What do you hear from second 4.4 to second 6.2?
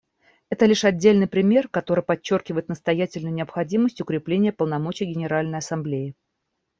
полномочий Генеральной Ассамблеи.